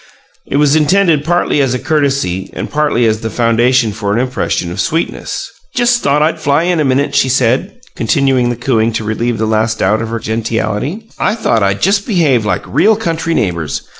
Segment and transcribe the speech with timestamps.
[0.47, 4.71] It was intended partly as a courtesy and partly as the foundation for an impression
[4.71, 5.51] of sweetness.
[5.75, 9.45] "Just thought I'd fly in a minute," she said, continuing the cooing to relieve the
[9.45, 11.05] last doubt of her gentiality.
[11.19, 13.83] "I thought I'd just behave like REAL country neighbors.